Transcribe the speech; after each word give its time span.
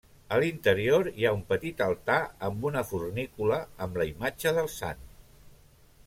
A 0.35 0.37
l'interior 0.43 1.09
hi 1.09 1.25
ha 1.27 1.33
un 1.39 1.41
petit 1.51 1.83
altar 1.87 2.15
amb 2.47 2.65
una 2.69 2.83
fornícula 2.91 3.59
amb 3.87 3.99
la 4.03 4.07
imatge 4.13 4.55
del 4.59 4.71
sant. 4.77 5.05